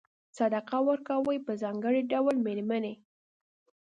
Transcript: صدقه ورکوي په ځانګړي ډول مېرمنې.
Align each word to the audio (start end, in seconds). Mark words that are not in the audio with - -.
صدقه 0.37 0.77
ورکوي 0.89 1.37
په 1.45 1.51
ځانګړي 1.61 2.01
ډول 2.11 2.35
مېرمنې. 2.45 2.93